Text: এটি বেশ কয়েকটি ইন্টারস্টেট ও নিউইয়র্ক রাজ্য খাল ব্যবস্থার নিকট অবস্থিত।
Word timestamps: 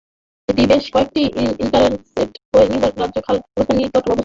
এটি 0.49 0.63
বেশ 0.71 0.85
কয়েকটি 0.93 1.21
ইন্টারস্টেট 1.63 2.31
ও 2.49 2.57
নিউইয়র্ক 2.69 2.95
রাজ্য 3.01 3.17
খাল 3.25 3.37
ব্যবস্থার 3.43 3.77
নিকট 3.77 3.95
অবস্থিত। 3.95 4.19